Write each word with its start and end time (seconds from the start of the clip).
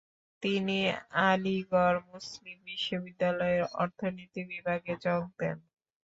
তিনি 0.43 0.77
আলিগড় 1.23 1.97
মুসলিম 2.11 2.57
বিশ্ববিদ্যালয়ের 2.65 3.63
অর্থনীতি 3.81 4.41
বিভাগে 4.51 4.93
যোগ 5.05 5.23
দেন। 5.39 5.57